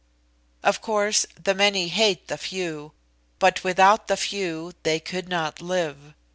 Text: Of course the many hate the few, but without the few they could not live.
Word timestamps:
Of 0.63 0.81
course 0.81 1.27
the 1.35 1.53
many 1.53 1.89
hate 1.89 2.27
the 2.27 2.39
few, 2.39 2.93
but 3.37 3.63
without 3.63 4.07
the 4.07 4.17
few 4.17 4.73
they 4.81 4.99
could 4.99 5.29
not 5.29 5.61
live. 5.61 6.15